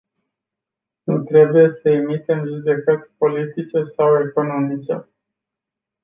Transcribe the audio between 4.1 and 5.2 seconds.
economice.